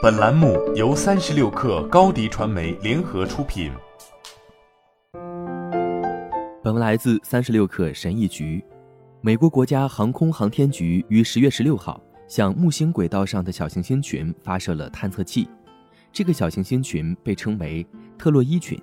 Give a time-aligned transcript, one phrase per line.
[0.00, 3.72] 本栏目由三十六氪高低传媒联合出品。
[6.62, 8.62] 本文来自三十六氪神译局。
[9.20, 15.48] 美国国家航空航天局于十月十六号向木星轨道上的小行星群发射了探测器。
[16.12, 17.84] 这个小行星群被称为
[18.16, 18.80] 特洛伊群，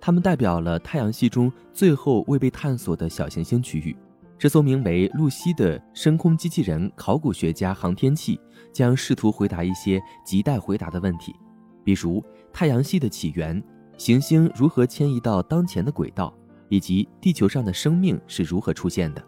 [0.00, 3.94] 它们代表了太阳系中最后未被探索的小行星区域。
[4.40, 8.40] 这艘名为“露西”的深空机器人考古学家航天器
[8.72, 11.36] 将试图回答一些亟待回答的问题，
[11.84, 13.62] 比如太阳系的起源、
[13.98, 16.32] 行星如何迁移到当前的轨道，
[16.70, 19.22] 以及地球上的生命是如何出现的。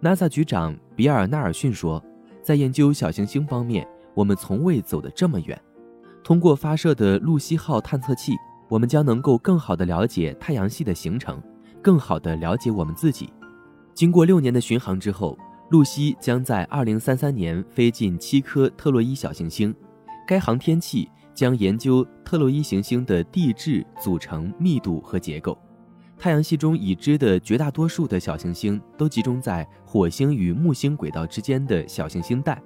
[0.00, 2.02] NASA 局长比尔·纳尔逊说
[2.42, 5.60] ：“在研究小行星方面，我们从未走得这么远。
[6.24, 8.32] 通过发射的露西号探测器，
[8.70, 11.42] 我们将能够更好地了解太阳系的形成，
[11.82, 13.30] 更好地了解我们自己。”
[13.96, 15.38] 经过六年的巡航之后，
[15.70, 19.74] 露西将在二零三三年飞进七颗特洛伊小行星。
[20.28, 25.56] 该航天器将研究特洛伊行星的地质组成、密度和结构。
[26.18, 32.62] 太阳系中已知的绝大多数的小行星都集中在火星与木星轨道之间的小行星带，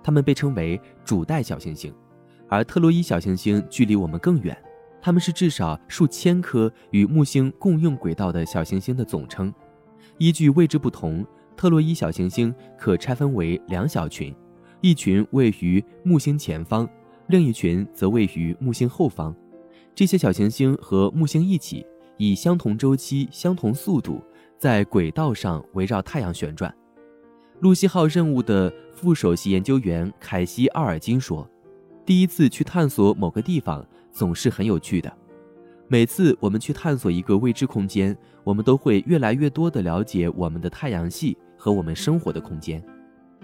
[0.00, 1.92] 它们被称为主带小行星。
[2.48, 4.56] 而特洛伊小行星距离我们更远，
[5.02, 9.52] 它们是至少数千颗与木星共用轨道的小行星的总称。
[10.18, 11.24] 依据位置不同，
[11.56, 14.34] 特洛伊小行星可拆分为两小群，
[14.80, 16.88] 一群位于木星前方，
[17.28, 19.34] 另一群则位于木星后方。
[19.94, 24.20] 这些小行星和木星一起，以相同周期、相同速度，
[24.58, 26.72] 在轨道上围绕太阳旋转。
[27.60, 31.48] 露西号任务的副首席研究员凯西·奥尔金说
[32.04, 35.12] ：“第一次去探索某个地方总是很有趣的。”
[35.90, 42.82] 每次我们去探索一个未知空间，我们都会越来越多地了解我们的太阳系和我们生活的空间。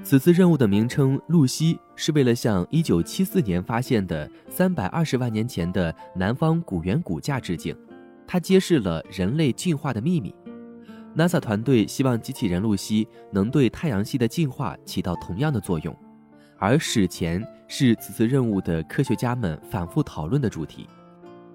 [0.02, 7.74] 此次任务的名称“露西”是为了向1974年发现的320万年前的南方古猿骨架致敬，
[8.26, 10.34] 它揭示了人类进化的秘密。
[11.16, 15.96] NASA 团队希望机器人露西能对太阳系的进化起到同样的作用，
[16.58, 20.86] 而史前是此次任务的科学家们反复讨论的主题。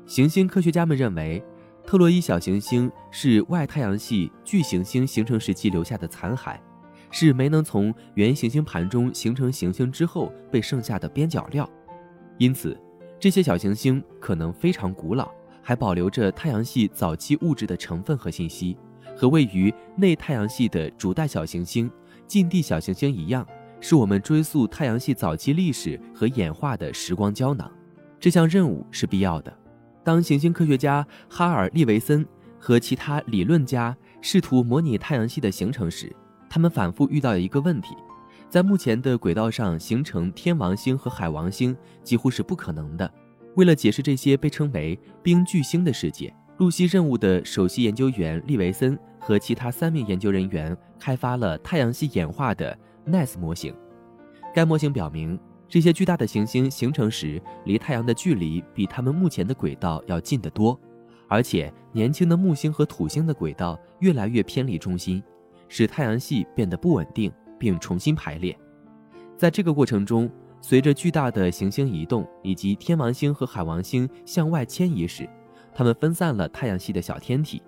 [0.09, 1.39] 行星科学家们认为，
[1.85, 6.57] 特洛伊小行星是外太阳系巨行星形成时期留下的残骸，
[7.11, 11.69] 是没能从原行星盘中形成行星之后被剩下的边角料。
[12.39, 12.75] 因此，
[13.19, 15.29] 这些小行星可能非常古老，
[15.61, 18.75] 还保留着太阳系早期物质的成分和信息，
[19.15, 21.87] 和位于内太阳系的主带小行星、
[22.25, 23.47] 近地小行星一样，
[23.79, 27.71] 是我们追溯太阳系早期历史和演化的时光胶囊。
[28.19, 29.55] 这项任务是必要的。
[30.03, 32.25] 当行星科学家哈尔·利维森
[32.57, 36.13] 和其他理论家试图模拟太阳系的形成时，
[36.49, 37.95] 他们反复遇到一个问题：
[38.49, 43.11] 在目前的轨道上形成天王星和海王星几乎是不可能的。
[43.55, 53.75] 为了解释这些被称为冰巨星的世界，露西任务的首席研究员利维森和其他三名研究人员开发了太阳系演化的 Nice 模型。
[54.53, 55.39] 该模型表明。
[55.69, 60.77] 这些巨大的行星形成时，离太阳的距离比它们目前的轨道要近得多，
[61.27, 65.21] 而且年轻的木星和土星的轨道越来越偏离中心，
[65.67, 68.57] 使太阳系变得不稳定并重新排列。
[69.37, 70.27] 在这个过程中，
[70.59, 75.29] 随着巨大的行星移动以及天王星和海王星向外迁移时，
[75.71, 77.61] 它们分散了太阳系的小天体，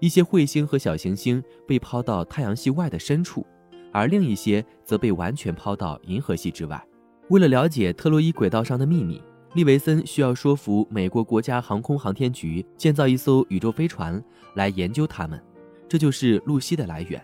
[0.00, 3.46] 一些彗星和小行星被抛到太阳系外的深处，
[3.92, 6.82] 而另一些则被完全抛到银河系之外。
[7.28, 9.22] 为了了解特洛伊轨道上的秘密，
[9.54, 14.22] 利维森需要说服美国国家航空航天局建造一艘宇宙飞船
[14.54, 15.40] 来研究它们。
[15.88, 17.22] 这就是露西的来源。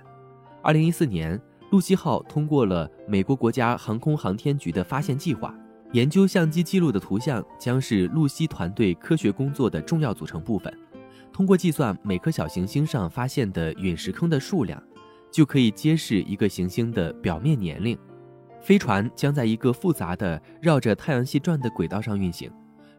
[0.62, 1.38] 二零一四年，
[1.70, 5.54] 露西号通过了美国国家航空航天局的发现计划，
[5.92, 10.72] 研究相机记录的图像将是露西团队科学工作的重要组成部分。
[11.32, 14.82] 通过计算每颗小行星上发现的陨石坑的数量，
[15.30, 17.98] 就可以揭示一个行星的表面年龄。
[18.60, 22.50] 飞船将在一个复杂的绕着太阳系转的轨道上运行，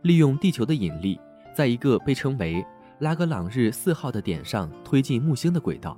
[0.04, 1.20] 利用地球的引力，
[1.54, 2.66] 在一个被称为
[3.00, 5.98] 拉格朗日四号的点上推进木星的轨道。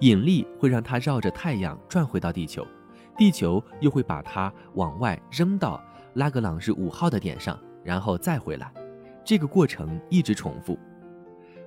[0.00, 2.66] 引力会让它绕着太阳转回到地球，
[3.16, 5.80] 地球又会把它往外扔到
[6.14, 8.72] 拉格朗日五号的点上，然后再回来。
[9.24, 10.76] 这个过程一直重复。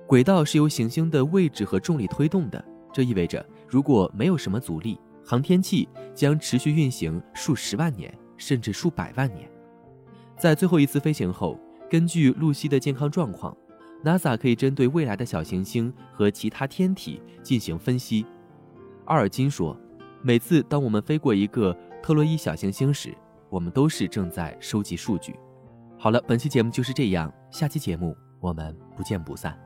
[0.06, 4.98] 轨道是由行星的位置和重力推动的，这意味着如果没有什么阻力。
[5.26, 9.50] 航天器将持续运行数十万年，甚至数百万年。
[10.38, 11.58] 在最后一次飞行后，
[11.90, 13.54] 根据露西的健康状况
[14.04, 18.24] ，NASA 可以针对未来的小行星和其他天体进行分析。
[19.06, 19.76] 奥尔金说
[20.22, 23.12] ：“每次当我们飞过一个特洛伊小行星时，
[23.50, 25.34] 我们都是正在收集数据。”
[25.98, 29.65] 好了，本期节目就是这样，下期节目我们不见不散。